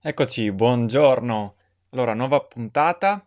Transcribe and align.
Eccoci, 0.00 0.52
buongiorno. 0.52 1.56
Allora, 1.90 2.14
nuova 2.14 2.40
puntata 2.42 3.26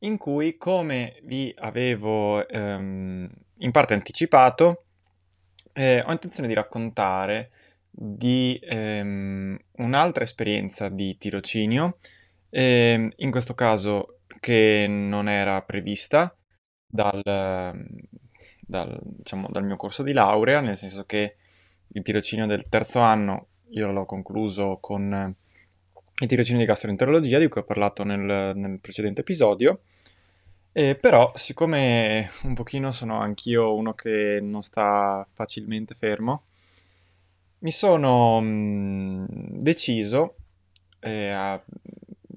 in 0.00 0.18
cui, 0.18 0.56
come 0.56 1.18
vi 1.24 1.52
avevo 1.58 2.46
ehm, 2.46 3.28
in 3.56 3.70
parte 3.72 3.94
anticipato, 3.94 4.84
eh, 5.72 6.00
ho 6.00 6.12
intenzione 6.12 6.46
di 6.46 6.54
raccontare 6.54 7.50
di 7.90 8.56
ehm, 8.62 9.58
un'altra 9.78 10.22
esperienza 10.22 10.88
di 10.88 11.18
tirocinio, 11.18 11.98
ehm, 12.50 13.10
in 13.16 13.30
questo 13.32 13.54
caso 13.54 14.20
che 14.38 14.86
non 14.88 15.28
era 15.28 15.60
prevista 15.62 16.32
dal, 16.86 17.20
dal, 18.60 19.00
diciamo, 19.02 19.48
dal 19.50 19.64
mio 19.64 19.76
corso 19.76 20.04
di 20.04 20.12
laurea, 20.12 20.60
nel 20.60 20.76
senso 20.76 21.04
che 21.04 21.34
il 21.88 22.02
tirocinio 22.02 22.46
del 22.46 22.68
terzo 22.68 23.00
anno 23.00 23.48
io 23.70 23.90
l'ho 23.90 24.04
concluso 24.04 24.78
con 24.80 25.34
il 26.22 26.28
tirocinio 26.28 26.60
di 26.60 26.66
gastroenterologia 26.66 27.38
di 27.38 27.48
cui 27.48 27.60
ho 27.60 27.64
parlato 27.64 28.04
nel, 28.04 28.52
nel 28.54 28.78
precedente 28.80 29.22
episodio. 29.22 29.80
Eh, 30.72 30.94
però, 30.94 31.32
siccome 31.34 32.30
un 32.44 32.54
pochino 32.54 32.92
sono 32.92 33.18
anch'io 33.20 33.74
uno 33.74 33.92
che 33.94 34.38
non 34.40 34.62
sta 34.62 35.26
facilmente 35.32 35.94
fermo, 35.98 36.44
mi 37.58 37.72
sono 37.72 38.40
mh, 38.40 39.26
deciso, 39.58 40.36
eh, 41.00 41.30
a, 41.30 41.60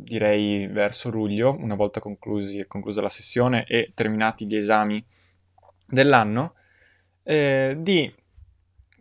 direi 0.05 0.67
verso 0.67 1.09
luglio, 1.09 1.55
una 1.59 1.75
volta 1.75 1.99
conclusi, 1.99 2.65
conclusa 2.67 3.01
la 3.01 3.09
sessione 3.09 3.65
e 3.65 3.91
terminati 3.93 4.45
gli 4.45 4.55
esami 4.55 5.03
dell'anno, 5.87 6.55
eh, 7.23 7.75
di 7.77 8.13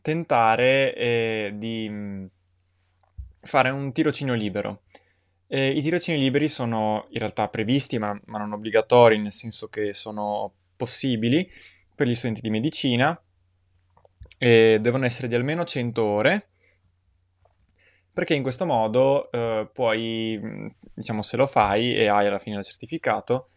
tentare 0.03 0.95
eh, 0.95 1.53
di 1.57 1.89
mh, 1.89 2.31
fare 3.45 3.71
un 3.71 3.93
tirocinio 3.93 4.35
libero. 4.35 4.83
Eh, 5.47 5.71
I 5.71 5.81
tirocini 5.83 6.19
liberi 6.19 6.49
sono 6.49 7.07
in 7.11 7.19
realtà 7.19 7.49
previsti, 7.49 7.99
ma, 7.99 8.19
ma, 8.27 8.39
non 8.39 8.53
obbligatori, 8.53 9.19
nel 9.19 9.33
senso 9.33 9.69
che 9.69 9.93
sono 9.93 10.53
possibili 10.77 11.49
per 11.95 12.09
gli 12.09 12.15
studenti 12.15 12.41
di 12.41 12.51
medicina. 12.51 13.19
E 14.37 14.79
devono 14.81 15.05
essere 15.05 15.29
di 15.29 15.35
almeno 15.35 15.65
100 15.65 16.03
ore, 16.03 16.49
perché 18.13 18.35
in 18.35 18.43
questo 18.43 18.67
modo 18.67 19.31
eh, 19.31 19.69
puoi, 19.73 20.41
diciamo, 20.93 21.23
se 21.23 21.37
lo 21.37 21.47
fai 21.47 21.95
e 21.95 22.09
hai 22.09 22.27
alla 22.27 22.39
fine 22.39 22.59
il 22.59 22.65
certificato, 22.65 23.49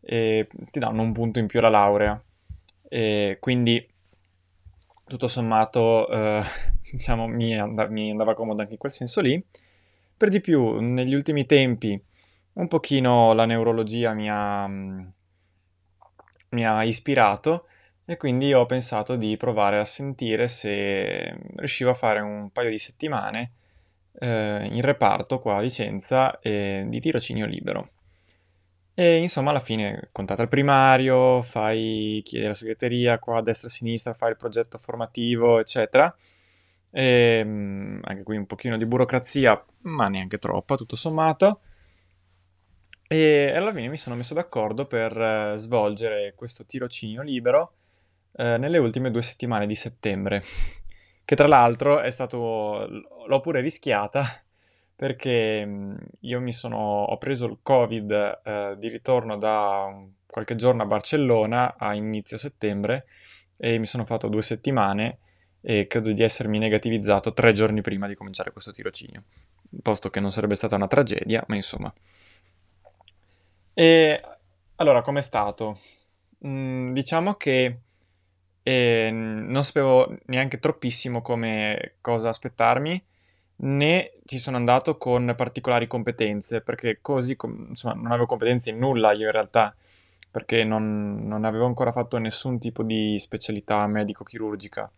eh, 0.00 0.48
ti 0.70 0.78
danno 0.78 1.02
un 1.02 1.12
punto 1.12 1.38
in 1.38 1.46
più 1.46 1.58
alla 1.58 1.68
laurea. 1.68 2.22
E 2.88 3.38
quindi, 3.40 3.86
tutto 5.10 5.28
sommato, 5.28 6.08
eh, 6.08 6.42
diciamo, 6.90 7.26
mi, 7.26 7.58
and- 7.58 7.88
mi 7.90 8.10
andava 8.10 8.34
comodo 8.34 8.60
anche 8.62 8.74
in 8.74 8.78
quel 8.78 8.92
senso 8.92 9.20
lì. 9.20 9.42
Per 10.16 10.28
di 10.28 10.40
più, 10.40 10.78
negli 10.80 11.14
ultimi 11.14 11.46
tempi, 11.46 12.00
un 12.54 12.68
pochino 12.68 13.32
la 13.32 13.44
neurologia 13.46 14.12
mi 14.12 14.28
ha, 14.30 14.66
mi 16.50 16.66
ha 16.66 16.84
ispirato 16.84 17.66
e 18.04 18.16
quindi 18.16 18.52
ho 18.52 18.66
pensato 18.66 19.16
di 19.16 19.36
provare 19.36 19.78
a 19.78 19.84
sentire 19.84 20.48
se 20.48 21.36
riuscivo 21.56 21.90
a 21.90 21.94
fare 21.94 22.20
un 22.20 22.50
paio 22.50 22.70
di 22.70 22.78
settimane 22.78 23.52
eh, 24.18 24.68
in 24.70 24.80
reparto 24.82 25.38
qua 25.38 25.56
a 25.56 25.60
Vicenza 25.60 26.38
eh, 26.40 26.84
di 26.86 27.00
tirocinio 27.00 27.46
libero. 27.46 27.90
E 29.00 29.16
insomma, 29.16 29.48
alla 29.48 29.60
fine 29.60 30.10
contatta 30.12 30.42
il 30.42 30.48
primario, 30.48 31.40
fai, 31.40 32.20
chiedi 32.22 32.44
alla 32.44 32.52
segreteria 32.52 33.18
qua 33.18 33.38
a 33.38 33.40
destra 33.40 33.66
e 33.68 33.70
a 33.70 33.72
sinistra, 33.72 34.12
fai 34.12 34.28
il 34.32 34.36
progetto 34.36 34.76
formativo, 34.76 35.58
eccetera. 35.58 36.14
E, 36.90 37.38
ehm, 37.40 38.00
anche 38.04 38.22
qui 38.22 38.36
un 38.36 38.44
pochino 38.44 38.76
di 38.76 38.84
burocrazia, 38.84 39.64
ma 39.84 40.08
neanche 40.08 40.36
troppa, 40.36 40.76
tutto 40.76 40.96
sommato. 40.96 41.60
E 43.08 43.54
alla 43.56 43.72
fine 43.72 43.88
mi 43.88 43.96
sono 43.96 44.16
messo 44.16 44.34
d'accordo 44.34 44.84
per 44.84 45.18
eh, 45.18 45.56
svolgere 45.56 46.34
questo 46.36 46.66
tirocinio 46.66 47.22
libero 47.22 47.72
eh, 48.36 48.58
nelle 48.58 48.76
ultime 48.76 49.10
due 49.10 49.22
settimane 49.22 49.66
di 49.66 49.76
settembre, 49.76 50.42
che 51.24 51.36
tra 51.36 51.46
l'altro 51.46 52.00
è 52.00 52.10
stato... 52.10 52.86
l'ho 53.26 53.40
pure 53.40 53.62
rischiata 53.62 54.44
perché 55.00 55.64
mm, 55.64 55.96
io 56.20 56.42
mi 56.42 56.52
sono... 56.52 56.76
ho 56.76 57.16
preso 57.16 57.46
il 57.46 57.60
covid 57.62 58.40
eh, 58.44 58.74
di 58.76 58.88
ritorno 58.90 59.38
da 59.38 59.90
qualche 60.26 60.56
giorno 60.56 60.82
a 60.82 60.84
Barcellona 60.84 61.76
a 61.78 61.94
inizio 61.94 62.36
settembre 62.36 63.06
e 63.56 63.78
mi 63.78 63.86
sono 63.86 64.04
fatto 64.04 64.28
due 64.28 64.42
settimane 64.42 65.20
e 65.62 65.86
credo 65.86 66.12
di 66.12 66.22
essermi 66.22 66.58
negativizzato 66.58 67.32
tre 67.32 67.54
giorni 67.54 67.80
prima 67.80 68.06
di 68.08 68.14
cominciare 68.14 68.52
questo 68.52 68.72
tirocinio, 68.72 69.22
posto 69.80 70.10
che 70.10 70.20
non 70.20 70.32
sarebbe 70.32 70.54
stata 70.54 70.76
una 70.76 70.86
tragedia, 70.86 71.42
ma 71.46 71.54
insomma. 71.54 71.90
E 73.72 74.22
allora, 74.76 75.00
com'è 75.00 75.22
stato? 75.22 75.80
Mm, 76.46 76.92
diciamo 76.92 77.36
che 77.36 77.78
eh, 78.62 79.10
non 79.10 79.64
sapevo 79.64 80.14
neanche 80.26 80.58
troppissimo 80.58 81.22
come 81.22 81.94
cosa 82.02 82.28
aspettarmi, 82.28 83.02
né 83.62 84.12
ci 84.24 84.38
sono 84.38 84.56
andato 84.56 84.96
con 84.96 85.34
particolari 85.36 85.86
competenze, 85.86 86.60
perché 86.60 86.98
così, 87.00 87.36
insomma, 87.68 87.94
non 87.94 88.06
avevo 88.08 88.26
competenze 88.26 88.70
in 88.70 88.78
nulla 88.78 89.12
io 89.12 89.26
in 89.26 89.32
realtà, 89.32 89.74
perché 90.30 90.64
non, 90.64 91.26
non 91.26 91.44
avevo 91.44 91.66
ancora 91.66 91.92
fatto 91.92 92.18
nessun 92.18 92.58
tipo 92.58 92.82
di 92.82 93.18
specialità 93.18 93.86
medico-chirurgica. 93.86 94.90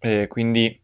E 0.00 0.26
quindi 0.28 0.80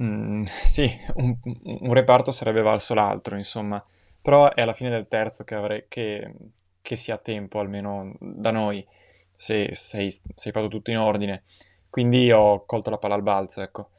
mm, 0.00 0.44
sì, 0.64 0.90
un, 1.14 1.36
un 1.64 1.92
reparto 1.92 2.30
sarebbe 2.30 2.62
valso 2.62 2.94
l'altro, 2.94 3.36
insomma, 3.36 3.84
però 4.20 4.52
è 4.52 4.62
alla 4.62 4.74
fine 4.74 4.90
del 4.90 5.08
terzo 5.08 5.44
che, 5.44 5.54
avrei, 5.54 5.84
che, 5.88 6.32
che 6.80 6.96
si 6.96 7.10
ha 7.10 7.18
tempo, 7.18 7.58
almeno 7.60 8.14
da 8.18 8.50
noi, 8.50 8.86
se 9.36 9.70
sei, 9.74 10.10
sei 10.10 10.52
fatto 10.52 10.68
tutto 10.68 10.90
in 10.90 10.98
ordine. 10.98 11.42
Quindi 11.90 12.30
ho 12.32 12.64
colto 12.64 12.90
la 12.90 12.98
palla 12.98 13.14
al 13.14 13.22
balzo, 13.22 13.62
ecco. 13.62 13.90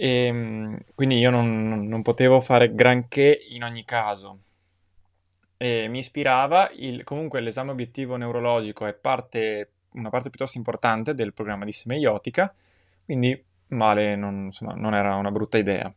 E, 0.00 0.24
ehm, 0.24 0.78
quindi 0.94 1.18
io 1.18 1.28
non, 1.28 1.86
non 1.86 2.00
potevo 2.00 2.40
fare 2.40 2.74
granché 2.74 3.38
in 3.50 3.64
ogni 3.64 3.84
caso. 3.84 4.38
E 5.58 5.88
mi 5.88 5.98
ispirava, 5.98 6.70
il, 6.74 7.04
comunque 7.04 7.40
l'esame 7.40 7.70
obiettivo 7.70 8.16
neurologico 8.16 8.86
è 8.86 8.94
parte, 8.94 9.72
una 9.92 10.08
parte 10.08 10.30
piuttosto 10.30 10.56
importante 10.56 11.14
del 11.14 11.34
programma 11.34 11.66
di 11.66 11.72
semeiotica, 11.72 12.54
quindi 13.04 13.44
male 13.68 14.16
non, 14.16 14.44
insomma, 14.46 14.72
non 14.72 14.94
era 14.94 15.16
una 15.16 15.30
brutta 15.30 15.58
idea. 15.58 15.92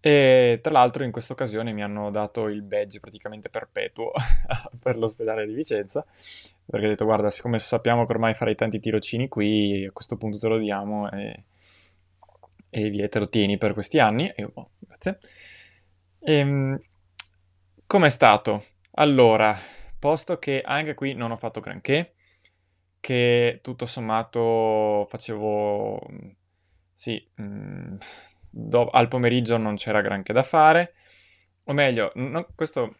E 0.00 0.60
tra 0.62 0.72
l'altro 0.72 1.02
in 1.02 1.10
questa 1.10 1.32
occasione 1.32 1.72
mi 1.72 1.82
hanno 1.82 2.10
dato 2.10 2.48
il 2.48 2.62
badge 2.62 3.00
praticamente 3.00 3.48
perpetuo 3.48 4.12
per 4.78 4.98
l'ospedale 4.98 5.46
di 5.46 5.54
Vicenza, 5.54 6.04
perché 6.66 6.86
ho 6.86 6.90
detto 6.90 7.06
guarda, 7.06 7.30
siccome 7.30 7.58
sappiamo 7.58 8.04
che 8.04 8.12
ormai 8.12 8.34
farai 8.34 8.54
tanti 8.54 8.78
tirocini 8.78 9.28
qui, 9.28 9.86
a 9.86 9.90
questo 9.92 10.16
punto 10.16 10.38
te 10.38 10.48
lo 10.48 10.58
diamo 10.58 11.10
e, 11.10 11.44
e 12.70 12.90
via, 12.90 13.08
te 13.08 13.18
lo 13.18 13.28
tieni 13.28 13.58
per 13.58 13.72
questi 13.72 13.98
anni. 13.98 14.28
E 14.28 14.48
oh, 14.52 14.70
grazie. 14.78 15.18
E, 16.20 16.34
ehm, 16.34 16.80
com'è 17.86 18.08
stato? 18.08 18.64
Allora, 18.92 19.56
posto 19.98 20.38
che 20.38 20.62
anche 20.64 20.94
qui 20.94 21.14
non 21.14 21.30
ho 21.30 21.36
fatto 21.36 21.60
granché, 21.60 22.14
che 23.00 23.60
tutto 23.62 23.86
sommato 23.86 25.06
facevo 25.08 26.00
sì, 26.92 27.24
mhmm, 27.34 27.98
do 28.50 28.88
al 28.88 29.08
pomeriggio 29.08 29.58
non 29.58 29.76
c'era 29.76 30.00
granché 30.00 30.32
da 30.32 30.42
fare, 30.42 30.94
o 31.64 31.72
meglio, 31.72 32.10
no 32.14 32.48
questo 32.54 32.96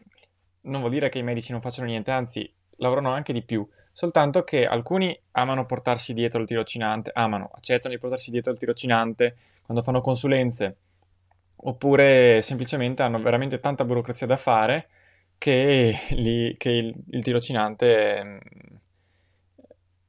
non 0.61 0.81
vuol 0.81 0.91
dire 0.91 1.09
che 1.09 1.17
i 1.17 1.23
medici 1.23 1.51
non 1.51 1.61
facciano 1.61 1.87
niente, 1.87 2.11
anzi 2.11 2.49
lavorano 2.77 3.11
anche 3.11 3.33
di 3.33 3.43
più, 3.43 3.67
soltanto 3.91 4.43
che 4.43 4.65
alcuni 4.65 5.19
amano 5.31 5.65
portarsi 5.65 6.13
dietro 6.13 6.41
il 6.41 6.47
tirocinante 6.47 7.11
amano, 7.13 7.49
accettano 7.53 7.93
di 7.93 7.99
portarsi 7.99 8.29
dietro 8.29 8.51
il 8.51 8.59
tirocinante 8.59 9.37
quando 9.67 9.83
fanno 9.83 10.01
consulenze, 10.01 10.77
oppure 11.57 12.41
semplicemente 12.41 13.03
hanno 13.03 13.21
veramente 13.21 13.59
tanta 13.59 13.85
burocrazia 13.85 14.25
da 14.25 14.37
fare 14.37 14.89
che 15.37 15.95
li 16.11 16.55
che 16.57 16.69
il 16.69 16.95
il 17.11 17.23
tirocinante, 17.23 18.23
mhmm, 18.23 18.39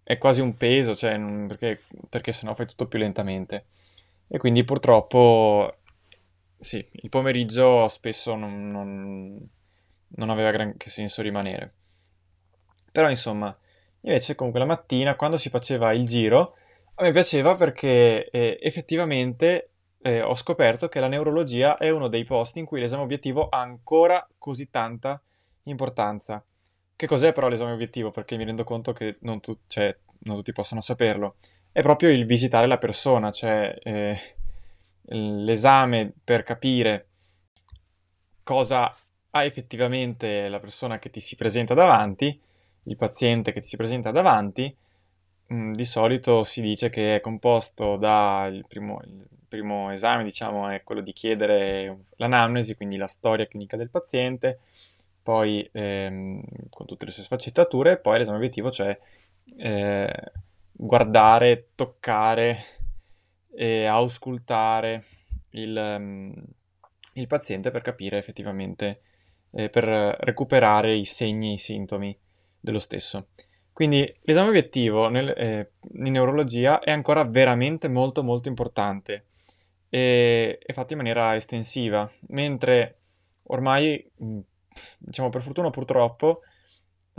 è 0.02 0.16
quasi 0.16 0.40
un 0.40 0.55
peso, 0.56 0.96
cioè, 0.96 1.19
perché 1.46 1.82
perché 2.08 2.32
se 2.32 2.46
no 2.46 2.55
fai 2.55 2.66
tutto 2.66 2.87
più 2.87 2.99
lentamente. 2.99 3.66
E 4.28 4.38
quindi 4.38 4.64
purtroppo 4.64 5.76
sì, 6.58 6.87
il 6.93 7.08
pomeriggio 7.08 7.88
spesso 7.88 8.34
non, 8.34 8.62
non, 8.64 9.49
non 10.08 10.31
aveva 10.31 10.50
granché 10.50 10.90
senso 10.90 11.22
rimanere. 11.22 11.75
Però 12.93 13.11
insomma, 13.11 13.56
invece 14.02 14.34
comunque 14.34 14.61
la 14.61 14.66
mattina 14.66 15.14
quando 15.16 15.37
si 15.37 15.50
faceva 15.50 15.93
il 15.93 16.06
giro, 16.06 16.56
a 16.99 17.05
me 17.05 17.12
piaceva 17.12 17.55
perché 17.55 18.29
eh, 18.29 18.59
effettivamente 18.61 19.71
eh, 20.03 20.21
ho 20.21 20.35
scoperto 20.35 20.89
che 20.89 20.99
la 20.99 21.06
neurologia 21.06 21.77
è 21.77 21.91
uno 21.91 22.09
dei 22.09 22.25
posti 22.25 22.59
in 22.59 22.65
cui 22.65 22.81
l'esame 22.81 23.03
obiettivo 23.03 23.49
ha 23.49 23.61
ancora 23.61 24.27
così 24.37 24.69
tanta 24.69 25.21
importanza. 25.65 26.45
Che 26.97 27.06
cos'è 27.06 27.33
però 27.33 27.47
l'esame 27.47 27.71
obiettivo? 27.71 28.11
Perché 28.11 28.37
mi 28.37 28.45
rendo 28.45 28.65
conto 28.65 28.93
che 28.93 29.19
non, 29.21 29.39
tu- 29.41 29.59
cioè, 29.69 29.97
non 30.21 30.37
tutti 30.37 30.53
possono 30.53 30.81
saperlo. 30.81 31.37
È 31.71 31.83
proprio 31.83 32.11
il 32.11 32.27
visitare 32.27 32.67
la 32.67 32.79
persona, 32.79 33.31
cioè 33.31 33.79
eh, 33.85 34.35
l'esame 35.03 36.12
per 36.25 36.43
capire 36.43 37.06
cosa 38.43 38.93
ha 39.31 39.45
effettivamente 39.45 40.49
la 40.49 40.59
persona 40.59 40.99
che 40.99 41.11
ti 41.11 41.21
si 41.21 41.37
presenta 41.37 41.75
davanti, 41.75 42.41
il 42.85 42.97
paziente 42.97 43.53
che 43.53 43.61
ti 43.61 43.69
si 43.69 43.77
presenta 43.77 44.11
davanti, 44.11 44.75
mh, 45.49 45.55
mm, 45.55 45.73
di 45.75 45.85
solito 45.85 46.45
si 46.45 46.61
dice 46.61 46.91
che 46.91 47.17
è 47.17 47.21
composto 47.21 47.97
dal 47.97 48.65
primo, 48.69 49.00
primo 49.49 49.91
esame, 49.91 50.25
diciamo, 50.25 50.69
è 50.69 50.83
quello 50.85 51.00
di 51.00 51.12
chiedere 51.12 52.05
l'anamnesi, 52.17 52.75
quindi 52.77 52.97
la 52.97 53.06
storia 53.06 53.47
clinica 53.47 53.77
del 53.77 53.91
paziente, 53.91 54.61
poi 55.23 55.69
ehm, 55.73 56.43
con 56.71 56.87
tutte 56.87 57.05
le 57.06 57.11
sue 57.11 57.23
sfaccettature, 57.23 57.93
e 57.93 57.99
poi 57.99 58.19
l'esame 58.19 58.39
obiettivo, 58.39 58.71
cioè 58.71 58.99
eh, 59.56 60.33
guardare, 60.73 61.69
toccare 61.75 62.65
e 63.50 63.87
auscultare 63.87 65.05
il, 65.50 65.77
um, 65.77 66.35
il 67.15 67.27
paziente 67.27 67.71
per 67.71 67.83
capire 67.83 68.19
effettivamente, 68.19 69.00
eh, 69.53 69.69
per 69.71 69.85
recuperare 70.21 70.95
i 70.95 71.05
segni 71.05 71.50
e 71.50 71.53
i 71.55 71.59
sintomi 71.59 72.17
dello 72.61 72.79
stesso. 72.79 73.29
Quindi 73.78 74.12
l'esame 74.22 74.48
obiettivo 74.48 75.08
nel, 75.08 75.28
eh, 75.28 75.70
in 75.92 76.10
neurologia 76.10 76.80
è 76.80 76.90
ancora 76.90 77.22
veramente 77.22 77.86
molto 77.86 78.25
molto 78.25 78.48
importante 78.48 79.26
e 79.88 80.58
è 80.58 80.72
fatto 80.72 80.94
in 80.94 80.98
maniera 80.98 81.36
estensiva, 81.36 82.10
mentre 82.30 82.96
ormai, 83.44 84.04
diciamo 84.98 85.28
per 85.28 85.42
fortuna 85.42 85.69
o 85.69 85.70
purtroppo, 85.70 86.40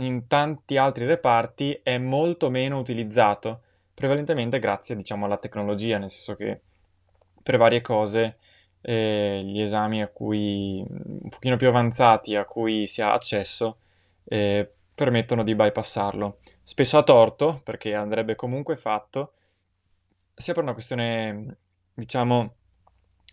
in 0.00 0.26
tanti 0.26 0.76
altri 0.76 1.06
reparti 1.06 1.80
è 1.82 1.96
molto 1.96 2.50
meno 2.50 2.78
utilizzato, 2.78 3.62
prevalentemente 3.94 4.58
grazie 4.58 4.94
diciamo 4.94 5.24
alla 5.24 5.38
tecnologia, 5.38 5.96
nel 5.96 6.10
senso 6.10 6.36
che 6.36 6.60
per 7.42 7.56
varie 7.56 7.80
cose 7.80 8.36
eh, 8.82 9.40
gli 9.46 9.62
esami 9.62 10.02
a 10.02 10.08
cui 10.08 10.84
un 10.86 11.30
pochino 11.30 11.56
più 11.56 11.68
avanzati 11.68 12.36
a 12.36 12.44
cui 12.44 12.86
si 12.86 13.00
ha 13.00 13.14
accesso 13.14 13.78
eh, 14.24 14.74
permettono 15.00 15.42
di 15.42 15.54
bypassarlo. 15.54 16.40
Spesso 16.62 16.98
a 16.98 17.02
torto, 17.02 17.62
perché 17.64 17.94
andrebbe 17.94 18.34
comunque 18.34 18.76
fatto, 18.76 19.32
sia 20.34 20.52
per 20.52 20.62
una 20.62 20.74
questione, 20.74 21.56
diciamo, 21.94 22.54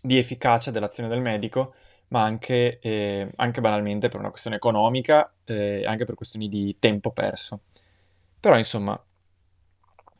di 0.00 0.16
efficacia 0.16 0.70
dell'azione 0.70 1.10
del 1.10 1.20
medico, 1.20 1.74
ma 2.08 2.22
anche, 2.22 2.78
eh, 2.78 3.30
anche 3.36 3.60
banalmente 3.60 4.08
per 4.08 4.18
una 4.18 4.30
questione 4.30 4.56
economica 4.56 5.30
e 5.44 5.80
eh, 5.82 5.84
anche 5.86 6.06
per 6.06 6.14
questioni 6.14 6.48
di 6.48 6.78
tempo 6.78 7.10
perso. 7.12 7.64
Però 8.40 8.56
insomma, 8.56 8.98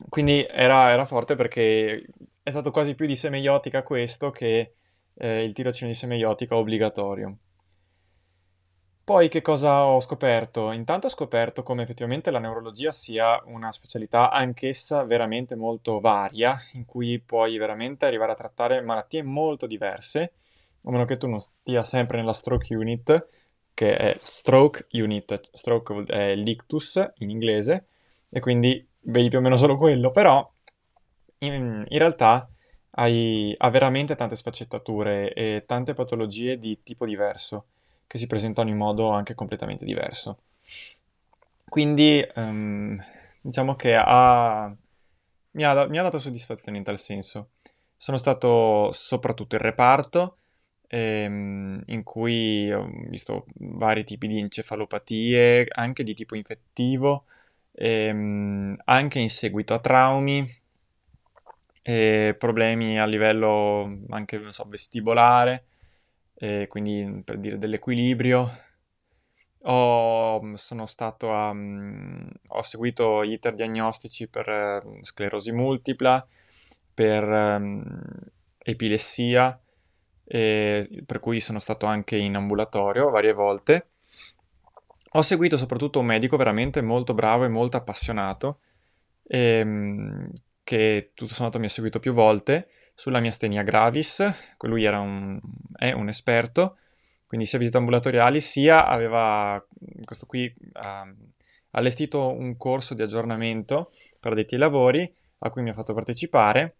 quindi 0.07 0.45
era, 0.47 0.91
era 0.91 1.07
forte 1.07 1.33
perché 1.33 2.05
è 2.43 2.49
stato 2.51 2.69
quasi 2.69 2.93
più 2.93 3.07
di 3.07 3.15
semeiotica 3.15 3.81
questo 3.81 4.29
che 4.29 4.75
eh, 5.15 5.43
il 5.43 5.53
tirocinio 5.53 5.91
di 5.91 5.97
semeiotica 5.97 6.55
obbligatorio. 6.55 7.37
Poi 9.09 9.27
che 9.27 9.41
cosa 9.41 9.85
ho 9.85 9.99
scoperto? 10.01 10.71
Intanto 10.71 11.07
ho 11.07 11.09
scoperto 11.09 11.63
come 11.63 11.81
effettivamente 11.81 12.29
la 12.29 12.37
neurologia 12.37 12.91
sia 12.91 13.41
una 13.45 13.71
specialità 13.71 14.29
anch'essa 14.29 15.03
veramente 15.03 15.55
molto 15.55 15.99
varia, 15.99 16.61
in 16.73 16.85
cui 16.85 17.17
puoi 17.17 17.57
veramente 17.57 18.05
arrivare 18.05 18.33
a 18.33 18.35
trattare 18.35 18.81
malattie 18.81 19.23
molto 19.23 19.65
diverse, 19.65 20.33
a 20.83 20.91
meno 20.91 21.05
che 21.05 21.17
tu 21.17 21.25
non 21.25 21.39
stia 21.39 21.83
sempre 21.83 22.17
nella 22.17 22.33
stroke 22.33 22.75
unit, 22.75 23.27
che 23.73 23.97
è 23.97 24.19
stroke 24.21 24.85
unit, 24.91 25.41
stroke 25.53 26.03
è 26.05 26.35
l'ictus 26.35 27.03
in 27.15 27.31
inglese, 27.31 27.87
e 28.29 28.39
quindi 28.39 28.87
vedi 29.05 29.29
più 29.29 29.39
o 29.39 29.41
meno 29.41 29.57
solo 29.57 29.75
quello, 29.75 30.11
però 30.11 30.47
in, 31.39 31.83
in 31.87 31.97
realtà 31.97 32.47
hai, 32.91 33.55
ha 33.57 33.71
veramente 33.71 34.15
tante 34.15 34.35
sfaccettature 34.35 35.33
e 35.33 35.63
tante 35.65 35.95
patologie 35.95 36.59
di 36.59 36.83
tipo 36.83 37.07
diverso 37.07 37.69
che 38.09 38.17
si 38.17 38.25
presentano 38.25 38.69
in 38.69 38.75
modo 38.75 39.11
anche 39.11 39.35
completamente 39.35 39.85
diverso. 39.85 40.39
Quindi 41.63 42.27
um, 42.33 42.99
diciamo 43.39 43.75
che 43.75 43.93
ha, 43.95 44.75
mi, 45.51 45.63
ha, 45.63 45.87
mi, 45.87 45.99
ha, 45.99 46.01
dato 46.01 46.17
soddisfazione 46.17 46.79
in 46.79 46.83
tal 46.83 46.97
senso. 46.97 47.49
Sono 47.95 48.17
stato 48.17 48.89
soprattutto 48.93 49.53
in 49.53 49.61
reparto, 49.61 50.37
ehm, 50.87 51.83
in 51.85 52.01
cui 52.01 52.71
ho 52.71 52.89
visto 53.09 53.45
vari 53.59 54.03
tipi 54.03 54.27
di 54.27 54.39
encefalopatie, 54.39 55.67
anche 55.69 56.01
di 56.01 56.15
tipo 56.15 56.35
infettivo, 56.35 57.25
ehm, 57.73 58.75
anche 58.85 59.19
in 59.19 59.29
seguito 59.29 59.75
a 59.75 59.79
traumi, 59.79 60.51
e 61.83 62.35
problemi 62.39 62.99
a 62.99 63.05
livello 63.05 63.99
anche 64.09 64.41
so, 64.51 64.65
vestibolare 64.67 65.65
eh, 66.39 66.67
quindi 66.67 67.21
per 67.23 67.37
dire 67.37 67.57
dell'equilibrio. 67.57 68.67
Ho, 69.63 70.55
sono 70.55 70.85
stato 70.85 71.33
a, 71.33 71.49
um, 71.49 72.29
ho 72.47 72.61
seguito 72.61 73.23
iter 73.23 73.55
diagnostici 73.55 74.27
per 74.27 74.85
sclerosi 75.01 75.51
multipla, 75.51 76.25
per 76.93 77.61
epilessia, 78.57 79.59
per 80.25 81.19
cui 81.19 81.41
sono 81.41 81.59
stato 81.59 81.85
anche 81.85 82.15
in 82.15 82.35
ambulatorio 82.35 83.09
varie 83.09 83.33
volte. 83.33 83.87
Ho 85.13 85.21
seguito 85.21 85.57
soprattutto 85.57 85.99
un 85.99 86.05
medico 86.05 86.37
veramente 86.37 86.81
molto 86.81 87.13
bravo 87.13 87.43
e 87.43 87.49
molto 87.49 87.77
appassionato, 87.77 88.59
ehm, 89.27 90.31
che 90.63 91.11
tutto 91.15 91.33
sommato 91.33 91.59
mi 91.59 91.65
ha 91.65 91.69
seguito 91.69 91.99
più 91.99 92.13
volte 92.13 92.69
sulla 92.99 93.21
miastenia 93.21 93.63
gravis, 93.63 94.29
lui 94.67 94.85
un, 94.85 95.39
è 95.77 95.93
un 95.93 96.09
esperto, 96.09 96.79
quindi 97.27 97.45
sia 97.45 97.57
visite 97.57 97.77
ambulatoriali 97.77 98.41
sia 98.41 98.85
aveva, 98.85 99.63
questo 100.03 100.25
qui, 100.25 100.53
ha 100.73 101.09
allestito 101.71 102.27
un 102.27 102.57
corso 102.57 102.95
di 102.95 103.01
aggiornamento 103.01 103.93
per 104.19 104.33
addetti 104.33 104.55
ai 104.55 104.59
lavori 104.59 105.09
a 105.37 105.49
cui 105.49 105.61
mi 105.61 105.69
ha 105.69 105.73
fatto 105.73 105.93
partecipare 105.93 106.75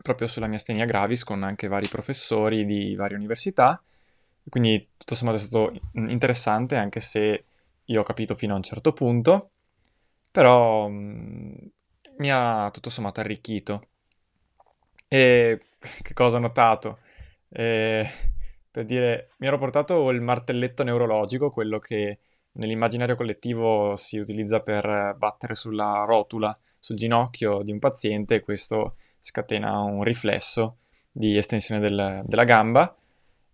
proprio 0.00 0.28
sulla 0.28 0.46
miastenia 0.46 0.84
gravis 0.84 1.24
con 1.24 1.42
anche 1.42 1.66
vari 1.66 1.88
professori 1.88 2.64
di 2.64 2.94
varie 2.94 3.16
università, 3.16 3.82
quindi 4.48 4.90
tutto 4.96 5.16
sommato 5.16 5.38
è 5.38 5.40
stato 5.40 5.72
interessante 5.92 6.76
anche 6.76 7.00
se 7.00 7.44
io 7.86 8.00
ho 8.00 8.04
capito 8.04 8.36
fino 8.36 8.52
a 8.52 8.58
un 8.58 8.62
certo 8.62 8.92
punto, 8.92 9.50
però 10.30 10.86
mh, 10.86 11.70
mi 12.18 12.30
ha 12.30 12.70
tutto 12.72 12.90
sommato 12.90 13.18
arricchito. 13.18 13.88
E 15.12 15.60
che 16.00 16.14
cosa 16.14 16.38
ho 16.38 16.40
notato? 16.40 17.00
Eh, 17.50 18.08
per 18.70 18.86
dire, 18.86 19.32
mi 19.38 19.46
ero 19.46 19.58
portato 19.58 20.08
il 20.08 20.22
martelletto 20.22 20.82
neurologico, 20.84 21.50
quello 21.50 21.78
che 21.78 22.18
nell'immaginario 22.52 23.14
collettivo 23.14 23.94
si 23.96 24.16
utilizza 24.16 24.60
per 24.60 25.14
battere 25.18 25.54
sulla 25.54 26.04
rotula, 26.06 26.58
sul 26.78 26.96
ginocchio 26.96 27.60
di 27.62 27.72
un 27.72 27.78
paziente, 27.78 28.36
e 28.36 28.40
questo 28.40 28.96
scatena 29.18 29.80
un 29.80 30.02
riflesso 30.02 30.78
di 31.10 31.36
estensione 31.36 31.80
del, 31.82 32.22
della 32.24 32.44
gamba. 32.44 32.96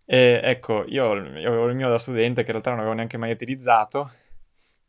E 0.05 0.41
ecco, 0.41 0.85
io, 0.87 1.13
io 1.17 1.49
avevo 1.49 1.67
il 1.67 1.75
mio 1.75 1.89
da 1.89 1.99
studente 1.99 2.43
che 2.43 2.47
in 2.47 2.53
realtà 2.53 2.71
non 2.71 2.79
avevo 2.79 2.95
neanche 2.95 3.17
mai 3.17 3.33
utilizzato, 3.33 4.13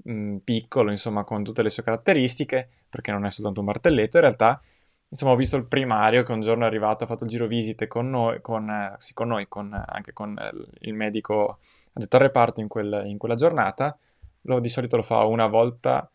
mh, 0.03 0.11
mm, 0.11 0.37
piccolo, 0.37 0.91
insomma, 0.91 1.23
con 1.23 1.43
tutte 1.43 1.63
le 1.63 1.71
sue 1.71 1.81
caratteristiche, 1.81 2.69
perché 2.87 3.11
non 3.11 3.25
è 3.25 3.31
soltanto 3.31 3.59
un 3.59 3.65
martelletto, 3.65 4.17
in 4.17 4.23
realtà 4.23 4.61
Insomma, 5.09 5.31
ho 5.31 5.35
visto 5.35 5.57
il 5.57 5.65
primario 5.65 6.23
che 6.23 6.31
un 6.31 6.41
giorno 6.41 6.63
è 6.63 6.67
arrivato, 6.67 7.03
ha 7.03 7.07
fatto 7.07 7.23
il 7.23 7.31
giro 7.31 7.47
visite 7.47 7.87
con 7.87 8.09
noi, 8.09 8.41
con, 8.41 8.69
eh, 8.69 8.95
sì, 8.99 9.13
con 9.13 9.27
noi, 9.27 9.47
con, 9.47 9.73
anche 9.87 10.13
con 10.13 10.37
eh, 10.37 10.51
il 10.81 10.93
medico 10.93 11.59
addetto 11.93 12.15
al 12.17 12.21
reparto 12.21 12.61
in, 12.61 12.67
quel, 12.67 13.03
in 13.05 13.17
quella 13.17 13.35
giornata. 13.35 13.97
Lo, 14.43 14.59
di 14.59 14.69
solito 14.69 14.95
lo 14.95 15.01
fa 15.01 15.23
una 15.25 15.47
volta, 15.47 16.09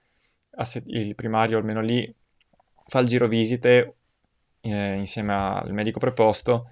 se- 0.63 0.85
il 0.87 1.15
primario 1.15 1.59
almeno 1.59 1.81
lì 1.81 2.13
fa 2.87 3.01
il 3.01 3.09
giro 3.09 3.27
visite 3.27 3.95
eh, 4.61 4.95
insieme 4.95 5.35
al 5.35 5.73
medico 5.73 5.99
preposto 5.99 6.71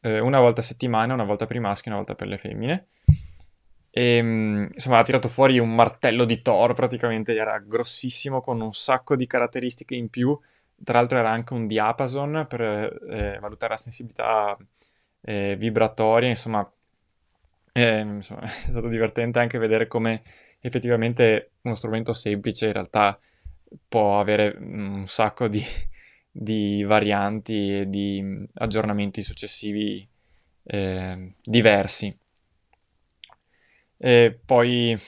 eh, 0.00 0.20
una 0.20 0.38
volta 0.38 0.60
a 0.60 0.64
settimana, 0.64 1.14
una 1.14 1.24
volta 1.24 1.46
per 1.46 1.56
i 1.56 1.60
maschi, 1.60 1.88
una 1.88 1.96
volta 1.96 2.14
per 2.14 2.28
le 2.28 2.38
femmine. 2.38 2.86
E, 3.90 4.16
ehm, 4.16 4.70
insomma, 4.74 4.98
ha 4.98 5.02
tirato 5.02 5.28
fuori 5.28 5.58
un 5.58 5.74
martello 5.74 6.24
di 6.24 6.42
Thor, 6.42 6.74
praticamente 6.74 7.34
era 7.34 7.58
grossissimo, 7.58 8.40
con 8.40 8.60
un 8.60 8.72
sacco 8.74 9.16
di 9.16 9.26
caratteristiche 9.26 9.94
in 9.94 10.08
più 10.08 10.38
tra 10.82 10.98
l'altro 10.98 11.18
era 11.18 11.30
anche 11.30 11.52
un 11.54 11.66
diapason 11.66 12.46
per 12.48 12.60
eh, 12.60 13.38
valutare 13.40 13.72
la 13.74 13.78
sensibilità 13.78 14.56
eh, 15.22 15.56
vibratoria, 15.56 16.28
insomma, 16.28 16.70
eh, 17.72 17.98
insomma, 18.00 18.42
è 18.42 18.68
stato 18.68 18.88
divertente 18.88 19.38
anche 19.38 19.58
vedere 19.58 19.86
come 19.86 20.22
effettivamente 20.60 21.52
uno 21.62 21.74
strumento 21.74 22.12
semplice 22.12 22.66
in 22.66 22.72
realtà 22.72 23.18
può 23.88 24.20
avere 24.20 24.56
un 24.58 25.04
sacco 25.06 25.48
di, 25.48 25.62
di 26.30 26.82
varianti 26.84 27.80
e 27.80 27.88
di 27.88 28.46
aggiornamenti 28.54 29.22
successivi 29.22 30.06
eh, 30.64 31.34
diversi. 31.42 32.16
E 33.96 34.38
poi, 34.44 34.98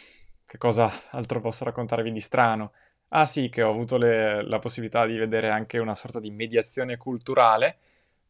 che 0.46 0.58
cosa 0.58 0.90
altro 1.10 1.40
posso 1.40 1.64
raccontarvi 1.64 2.12
di 2.12 2.20
strano? 2.20 2.72
Ah 3.18 3.24
sì, 3.24 3.48
che 3.48 3.62
ho 3.62 3.70
avuto 3.70 3.96
le, 3.96 4.42
la 4.46 4.58
possibilità 4.58 5.06
di 5.06 5.16
vedere 5.16 5.48
anche 5.48 5.78
una 5.78 5.94
sorta 5.94 6.20
di 6.20 6.30
mediazione 6.30 6.98
culturale, 6.98 7.78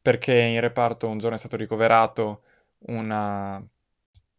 perché 0.01 0.33
in 0.33 0.61
reparto 0.61 1.09
un 1.09 1.19
giorno 1.19 1.35
è 1.35 1.39
stato 1.39 1.57
ricoverato 1.57 2.43
una 2.87 3.61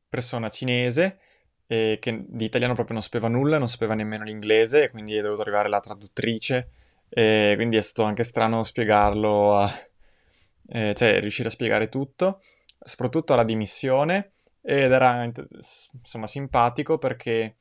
persona 0.07 0.47
cinese 0.49 1.19
eh, 1.67 1.97
che 1.99 2.23
di 2.29 2.45
italiano 2.45 2.75
proprio 2.75 2.93
non 2.93 3.03
sapeva 3.03 3.27
nulla, 3.27 3.57
non 3.57 3.67
sapeva 3.67 3.93
nemmeno 3.93 4.23
l'inglese, 4.23 4.89
quindi 4.89 5.15
è 5.17 5.21
dovuta 5.21 5.41
arrivare 5.41 5.67
la 5.67 5.81
traduttrice, 5.81 6.69
e 7.09 7.51
quindi 7.57 7.75
è 7.75 7.81
stato 7.81 8.03
anche 8.07 8.23
strano 8.23 8.63
spiegarlo, 8.63 9.57
a, 9.57 9.69
eh, 10.69 10.93
cioè 10.95 11.19
riuscire 11.19 11.49
a 11.49 11.51
spiegare 11.51 11.89
tutto, 11.89 12.41
soprattutto 12.79 13.33
alla 13.33 13.43
dimissione, 13.43 14.31
ed 14.61 14.93
era 14.93 15.23
insomma 15.23 16.27
simpatico 16.27 16.97
perché 16.97 17.57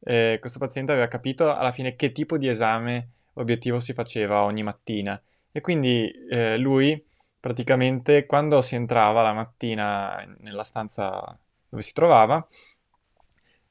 eh, 0.00 0.38
questo 0.40 0.58
paziente 0.58 0.92
aveva 0.92 1.08
capito 1.08 1.54
alla 1.54 1.72
fine 1.72 1.96
che 1.96 2.12
tipo 2.12 2.38
di 2.38 2.48
esame 2.48 3.08
obiettivo 3.34 3.78
si 3.78 3.92
faceva 3.92 4.42
ogni 4.42 4.62
mattina 4.62 5.20
e 5.52 5.60
quindi 5.60 6.10
eh, 6.28 6.56
lui 6.56 7.02
praticamente 7.38 8.26
quando 8.26 8.60
si 8.62 8.74
entrava 8.74 9.22
la 9.22 9.32
mattina 9.32 10.24
nella 10.38 10.62
stanza 10.64 11.38
dove 11.68 11.82
si 11.82 11.92
trovava 11.92 12.46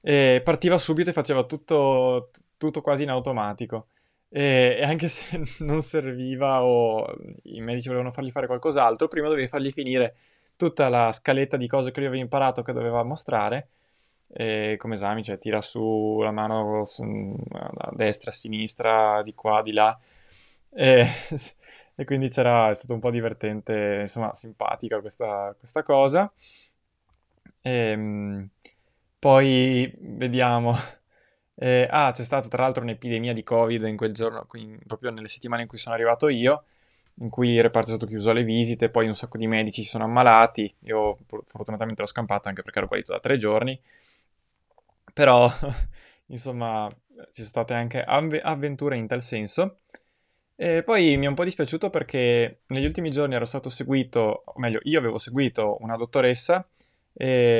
e 0.01 0.41
partiva 0.43 0.77
subito 0.77 1.09
e 1.09 1.13
faceva 1.13 1.43
tutto, 1.43 2.29
tutto 2.57 2.81
quasi 2.81 3.03
in 3.03 3.09
automatico. 3.09 3.87
E, 4.29 4.77
e, 4.79 4.83
anche 4.83 5.07
se 5.09 5.41
non 5.59 5.81
serviva 5.81 6.63
o 6.63 7.05
i 7.43 7.61
medici 7.61 7.87
volevano 7.87 8.13
fargli 8.13 8.31
fare 8.31 8.47
qualcos'altro, 8.47 9.07
prima 9.07 9.27
dovevi 9.27 9.47
fargli 9.47 9.71
finire 9.71 10.15
tutta 10.55 10.89
la 10.89 11.11
scaletta 11.11 11.57
di 11.57 11.67
cose 11.67 11.91
che 11.91 11.99
lui 11.99 12.07
aveva 12.07 12.21
imparato 12.21 12.61
che 12.63 12.73
doveva 12.73 13.03
mostrare 13.03 13.69
e 14.31 14.75
come 14.77 14.93
esami, 14.93 15.23
cioè 15.23 15.37
tira 15.37 15.61
su 15.61 16.19
la 16.21 16.31
mano 16.31 16.83
su, 16.85 17.03
a 17.51 17.91
destra, 17.93 18.29
a 18.31 18.33
sinistra, 18.33 19.21
di 19.23 19.33
qua, 19.33 19.61
di 19.61 19.71
là. 19.71 19.97
E, 20.71 21.05
e 21.95 22.05
quindi 22.05 22.29
c'era, 22.29 22.69
è 22.69 22.73
stato 22.73 22.93
un 22.93 22.99
po' 22.99 23.11
divertente, 23.11 23.99
insomma, 24.01 24.33
simpatica 24.35 24.99
questa, 25.01 25.55
questa 25.57 25.83
cosa. 25.83 26.31
E, 27.61 27.71
ehm, 27.71 28.49
poi 29.19 29.91
vediamo. 29.99 30.73
Eh, 31.61 31.85
ah, 31.91 32.11
c'è 32.13 32.23
stata 32.23 32.47
tra 32.47 32.63
l'altro 32.63 32.83
un'epidemia 32.83 33.33
di 33.33 33.43
Covid 33.43 33.83
in 33.83 33.97
quel 33.97 34.13
giorno, 34.13 34.45
quindi, 34.47 34.79
proprio 34.87 35.11
nelle 35.11 35.27
settimane 35.27 35.63
in 35.63 35.67
cui 35.67 35.77
sono 35.77 35.93
arrivato 35.93 36.29
io, 36.29 36.63
in 37.15 37.29
cui 37.29 37.49
il 37.49 37.61
reparto 37.61 37.89
è 37.89 37.95
stato 37.95 38.05
chiuso 38.05 38.29
alle 38.29 38.45
visite, 38.45 38.89
poi 38.89 39.07
un 39.07 39.15
sacco 39.15 39.37
di 39.37 39.45
medici 39.45 39.83
si 39.83 39.89
sono 39.89 40.05
ammalati. 40.05 40.73
Io 40.83 41.17
fortunatamente 41.47 42.01
l'ho 42.01 42.07
scampata 42.07 42.47
anche 42.47 42.61
perché 42.63 42.79
ero 42.79 42.87
guarito 42.87 43.11
da 43.11 43.19
tre 43.19 43.35
giorni. 43.37 43.77
Però, 45.19 45.51
insomma, 46.27 46.89
ci 47.31 47.43
sono 47.43 47.47
state 47.47 47.73
anche 47.73 48.01
avve- 48.01 48.39
avventure 48.39 48.95
in 48.95 49.05
tal 49.05 49.21
senso. 49.21 49.79
E 50.55 50.81
poi 50.83 51.17
mi 51.17 51.25
è 51.25 51.27
un 51.27 51.35
po' 51.35 51.43
dispiaciuto 51.43 51.89
perché 51.89 52.61
negli 52.67 52.85
ultimi 52.85 53.11
giorni 53.11 53.35
ero 53.35 53.43
stato 53.43 53.69
seguito, 53.69 54.43
o 54.45 54.53
meglio, 54.59 54.79
io 54.83 54.97
avevo 54.97 55.17
seguito 55.17 55.75
una 55.81 55.97
dottoressa 55.97 56.65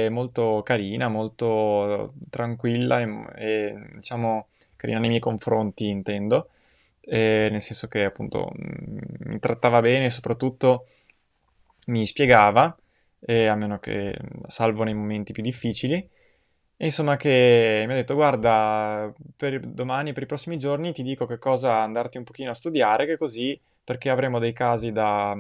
molto 0.10 0.62
carina, 0.64 1.10
molto 1.10 2.14
tranquilla 2.30 3.02
e, 3.02 3.26
e, 3.36 3.90
diciamo 3.96 4.48
carina 4.78 5.00
nei 5.00 5.10
miei 5.10 5.22
confronti, 5.22 5.88
intendo, 5.90 6.50
e 7.02 7.50
nel 7.52 7.62
senso 7.62 7.90
che 7.90 8.06
appunto 8.06 8.52
mi 8.56 9.38
trattava 9.40 9.82
bene 9.82 10.06
e 10.06 10.10
soprattutto 10.10 10.86
mi 11.88 12.06
spiegava, 12.06 12.74
e 13.20 13.48
a 13.48 13.56
meno 13.56 13.80
che 13.80 14.18
salvo 14.48 14.84
nei 14.84 14.94
momenti 14.94 15.34
più 15.34 15.44
difficili, 15.44 16.10
e 16.82 16.86
insomma 16.86 17.18
che 17.18 17.84
mi 17.86 17.92
ha 17.92 17.96
detto 17.96 18.14
guarda, 18.14 19.14
per 19.36 19.60
domani, 19.60 20.14
per 20.14 20.24
i 20.24 20.26
prossimi 20.26 20.58
giorni 20.58 20.94
ti 20.94 21.04
dico 21.04 21.26
che 21.26 21.38
cosa 21.38 21.82
andarti 21.82 22.18
un 22.18 22.24
pochino 22.24 22.52
a 22.52 22.54
studiare, 22.54 23.06
che 23.06 23.18
così, 23.18 23.60
perché 23.84 24.10
avremo 24.10 24.40
dei 24.40 24.54
casi 24.54 24.94
da, 24.94 25.38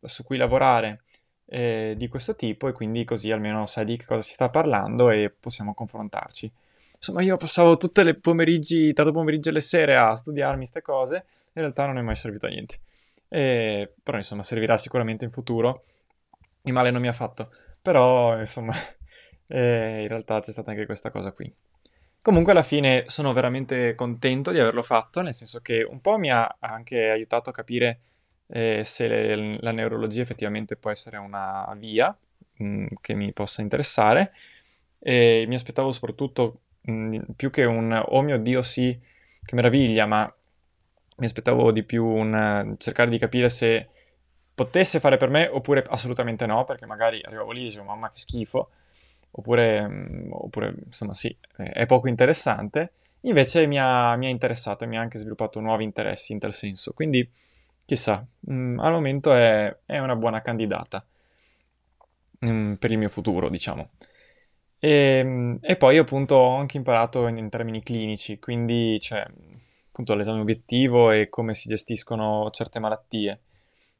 su 0.00 0.24
cui 0.24 0.38
lavorare 0.38 1.02
eh, 1.44 1.92
di 1.98 2.08
questo 2.08 2.34
tipo 2.34 2.66
e 2.66 2.72
quindi 2.72 3.04
così 3.04 3.30
almeno 3.30 3.66
sai 3.66 3.84
di 3.84 3.98
che 3.98 4.06
cosa 4.06 4.22
si 4.22 4.32
sta 4.32 4.48
parlando 4.48 5.10
e 5.10 5.30
possiamo 5.38 5.74
confrontarci. 5.74 6.50
Insomma, 6.96 7.20
io 7.20 7.36
passavo 7.36 7.76
tutte 7.76 8.02
le 8.02 8.14
pomeriggi, 8.14 8.94
tanto 8.94 9.12
pomeriggio 9.12 9.50
e 9.50 9.52
le 9.52 9.60
sere 9.60 9.96
a 9.96 10.14
studiarmi 10.14 10.60
queste 10.60 10.80
cose, 10.80 11.26
in 11.52 11.60
realtà 11.60 11.84
non 11.84 11.98
è 11.98 12.00
mai 12.00 12.16
servito 12.16 12.46
a 12.46 12.48
niente. 12.48 12.78
E, 13.28 13.92
però 14.02 14.16
insomma, 14.16 14.42
servirà 14.42 14.78
sicuramente 14.78 15.26
in 15.26 15.30
futuro. 15.30 15.84
Il 16.62 16.72
male 16.72 16.90
non 16.90 17.02
mi 17.02 17.08
ha 17.08 17.12
fatto, 17.12 17.50
però 17.82 18.38
insomma, 18.38 18.72
eh, 19.46 20.02
in 20.02 20.08
realtà 20.08 20.40
c'è 20.40 20.52
stata 20.52 20.70
anche 20.70 20.86
questa 20.86 21.10
cosa 21.10 21.32
qui. 21.32 21.52
Comunque 22.22 22.52
alla 22.52 22.62
fine 22.62 23.04
sono 23.08 23.32
veramente 23.32 23.94
contento 23.94 24.50
di 24.50 24.58
averlo 24.58 24.82
fatto, 24.82 25.20
nel 25.20 25.34
senso 25.34 25.60
che 25.60 25.82
un 25.82 26.00
po' 26.00 26.16
mi 26.16 26.30
ha 26.30 26.56
anche 26.58 27.10
aiutato 27.10 27.50
a 27.50 27.52
capire 27.52 28.00
eh, 28.46 28.82
se 28.84 29.08
le, 29.08 29.58
la 29.60 29.72
neurologia 29.72 30.22
effettivamente 30.22 30.76
può 30.76 30.90
essere 30.90 31.18
una 31.18 31.70
via 31.76 32.16
mh, 32.56 32.64
mm, 32.64 32.86
che 33.00 33.14
mi 33.14 33.32
possa 33.32 33.62
interessare. 33.62 34.32
E 34.98 35.44
mi 35.46 35.54
aspettavo 35.54 35.92
soprattutto 35.92 36.60
mh, 36.82 36.92
mm, 36.92 37.20
più 37.36 37.50
che 37.50 37.64
un 37.64 38.02
oh 38.06 38.22
mio 38.22 38.38
Dio 38.38 38.62
sì, 38.62 38.98
che 39.44 39.54
meraviglia, 39.54 40.06
ma 40.06 40.34
mi 41.16 41.26
aspettavo 41.26 41.70
di 41.70 41.82
più 41.82 42.04
un 42.06 42.74
cercare 42.78 43.10
di 43.10 43.18
capire 43.18 43.48
se 43.48 43.88
potesse 44.54 45.00
fare 45.00 45.16
per 45.16 45.28
me 45.28 45.46
oppure 45.46 45.84
assolutamente 45.88 46.46
no, 46.46 46.64
perché 46.64 46.86
magari 46.86 47.20
arrivavo 47.22 47.52
lì 47.52 47.62
e 47.62 47.64
dicevo 47.64 47.84
mamma 47.84 48.10
che 48.10 48.18
schifo, 48.18 48.70
oppure, 49.36 49.86
mh, 49.86 50.28
oppure 50.30 50.74
insomma 50.86 51.14
sì, 51.14 51.34
è 51.56 51.86
poco 51.86 52.08
interessante. 52.08 52.92
Invece 53.22 53.66
mi 53.66 53.78
ha, 53.78 54.14
mi 54.16 54.26
ha 54.26 54.28
interessato 54.28 54.84
e 54.84 54.86
mi 54.86 54.96
ha 54.98 55.00
anche 55.00 55.18
sviluppato 55.18 55.60
nuovi 55.60 55.84
interessi 55.84 56.32
in 56.32 56.38
tal 56.38 56.52
senso. 56.52 56.92
Quindi 56.92 57.26
Chissà, 57.86 58.26
mm, 58.50 58.78
al 58.80 58.92
momento 58.92 59.32
è, 59.34 59.76
è 59.86 59.98
una 59.98 60.16
buona 60.16 60.42
candidata 60.42 61.04
mm, 62.44 62.74
per 62.74 62.90
il 62.90 62.98
mio 62.98 63.08
futuro, 63.08 63.48
diciamo. 63.48 63.90
E, 64.78 65.22
mm, 65.24 65.56
e 65.60 65.76
poi 65.76 65.98
appunto 65.98 66.34
ho 66.36 66.56
anche 66.56 66.76
imparato 66.76 67.26
in, 67.28 67.38
in 67.38 67.48
termini 67.50 67.82
clinici, 67.82 68.38
quindi 68.38 68.98
cioè, 69.00 69.26
appunto 69.88 70.14
l'esame 70.14 70.40
obiettivo 70.40 71.10
e 71.10 71.28
come 71.28 71.54
si 71.54 71.68
gestiscono 71.68 72.50
certe 72.50 72.78
malattie, 72.78 73.40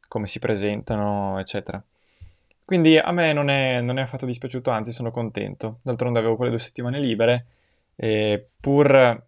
come 0.08 0.26
si 0.26 0.38
presentano, 0.38 1.38
eccetera. 1.40 1.82
Quindi 2.64 2.96
a 2.96 3.10
me 3.12 3.32
non 3.32 3.50
è, 3.50 3.80
non 3.80 3.98
è 3.98 4.02
affatto 4.02 4.26
dispiaciuto, 4.26 4.70
anzi 4.70 4.90
sono 4.90 5.10
contento. 5.10 5.80
D'altronde 5.82 6.18
avevo 6.18 6.36
quelle 6.36 6.50
due 6.50 6.60
settimane 6.60 6.98
libere 6.98 7.46
e 7.96 8.48
pur, 8.60 9.22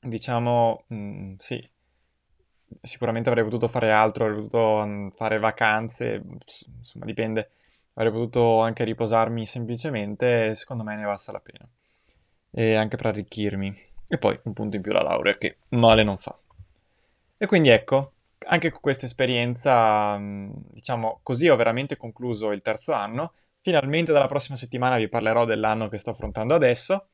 diciamo, 0.00 0.84
mh, 0.88 1.34
sì, 1.38 1.70
sicuramente 2.80 3.28
avrei 3.28 3.44
potuto 3.44 3.68
fare 3.68 3.90
altro, 3.90 4.24
avrei 4.24 4.42
potuto 4.42 4.84
mm, 4.84 5.08
fare 5.10 5.38
vacanze, 5.38 6.22
insomma 6.78 7.04
dipende, 7.04 7.50
avrei 7.94 8.12
potuto 8.12 8.60
anche 8.60 8.84
riposarmi 8.84 9.46
semplicemente, 9.46 10.54
secondo 10.54 10.82
me 10.82 10.96
ne 10.96 11.04
valsa 11.04 11.32
la 11.32 11.40
pena. 11.40 11.68
E 12.50 12.74
anche 12.74 12.96
per 12.96 13.06
arricchirmi. 13.06 13.74
E 14.08 14.18
poi 14.18 14.38
un 14.44 14.52
punto 14.52 14.76
in 14.76 14.82
più 14.82 14.92
la 14.92 15.02
laurea, 15.02 15.38
che 15.38 15.56
male 15.70 16.02
non 16.02 16.18
fa. 16.18 16.36
E 17.38 17.46
quindi 17.46 17.70
ecco, 17.70 18.12
anche 18.46 18.70
con 18.70 18.80
questa 18.80 19.06
esperienza, 19.06 20.16
mm, 20.18 20.50
diciamo 20.70 21.20
così, 21.22 21.48
ho 21.48 21.56
veramente 21.56 21.96
concluso 21.96 22.52
il 22.52 22.62
terzo 22.62 22.92
anno. 22.92 23.34
Finalmente 23.60 24.12
dalla 24.12 24.26
prossima 24.26 24.56
settimana 24.56 24.96
vi 24.96 25.08
parlerò 25.08 25.44
dell'anno 25.44 25.88
che 25.88 25.98
sto 25.98 26.10
affrontando 26.10 26.54
adesso. 26.54 27.08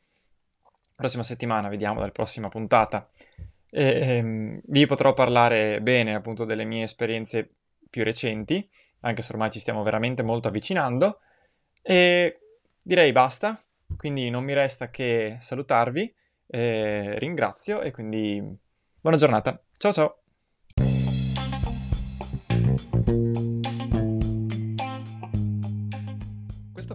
Prossima 0.95 1.23
settimana, 1.23 1.69
vediamo 1.69 2.01
dalla 2.01 2.11
prossima 2.11 2.49
puntata 2.49 3.09
e, 3.71 4.17
ehm, 4.17 4.61
vi 4.65 4.87
potrò 4.87 5.13
parlare 5.15 5.81
bene 5.81 6.15
appunto 6.15 6.45
delle 6.45 6.65
mie 6.65 6.85
esperienze 6.85 7.49
più 7.89 8.03
recenti, 8.05 8.69
anche 9.01 9.23
se 9.23 9.33
ormai 9.33 9.51
ci 9.51 9.61
stiamo 9.61 9.83
veramente 9.83 10.23
molto 10.23 10.49
avvicinando. 10.49 11.21
E 11.83 12.39
direi 12.83 13.13
basta, 13.13 13.63
quindi 13.97 14.31
non 14.31 14.45
mi 14.45 14.55
resta 14.55 14.91
che 14.91 15.37
salutarvi, 15.41 16.13
eh, 16.47 17.19
ringrazio 17.19 17.81
e 17.83 17.91
quindi 17.91 18.43
buona 19.01 19.17
giornata. 19.17 19.61
Ciao 19.77 19.93
ciao! 19.93 20.28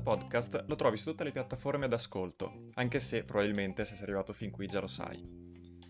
Podcast 0.03 0.65
lo 0.67 0.75
trovi 0.75 0.97
su 0.97 1.05
tutte 1.05 1.23
le 1.23 1.31
piattaforme 1.31 1.87
d'ascolto, 1.87 2.69
anche 2.73 2.99
se 2.99 3.23
probabilmente 3.23 3.85
se 3.85 3.95
sei 3.95 4.03
arrivato 4.03 4.33
fin 4.33 4.51
qui 4.51 4.67
già 4.67 4.79
lo 4.79 4.87
sai. 4.87 5.27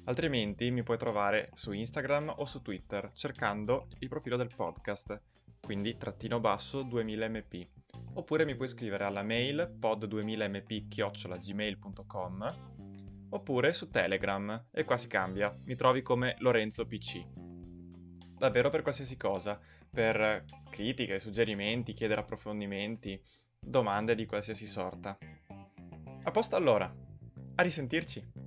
Altrimenti 0.05 0.72
mi 0.72 0.84
puoi 0.84 0.98
trovare 0.98 1.50
su 1.53 1.72
Instagram 1.72 2.34
o 2.38 2.46
su 2.46 2.62
Twitter 2.62 3.12
cercando 3.13 3.88
il 4.00 4.08
profilo 4.08 4.38
del 4.38 4.51
podcast 4.55 5.22
quindi 5.63 5.98
trattino 5.98 6.39
basso 6.41 6.84
2000mp. 6.84 7.67
Oppure 8.15 8.43
mi 8.46 8.55
puoi 8.55 8.67
scrivere 8.67 9.05
alla 9.05 9.24
mail 9.24 9.77
pod2000mp-gmail.com 9.79 12.72
oppure 13.29 13.74
su 13.74 13.89
Telegram 13.89 14.67
e 14.72 14.84
qua 14.84 14.98
si 14.98 15.08
cambia, 15.08 15.58
mi 15.63 15.75
trovi 15.75 16.01
come 16.01 16.36
Lorenzo 16.39 16.86
PC. 16.86 17.24
Davvero 18.38 18.70
per 18.70 18.82
qualsiasi 18.82 19.15
cosa, 19.15 19.58
per 19.89 20.43
critiche, 20.70 21.20
suggerimenti, 21.20 21.93
chiedere 21.93 22.20
approfondimenti, 22.20 23.17
domande 23.63 24.15
di 24.15 24.25
qualsiasi 24.25 24.67
sorta. 24.67 25.17
A 26.24 26.32
posto 26.32 26.55
allora, 26.55 26.93
a 27.55 27.62
risentirci! 27.62 28.42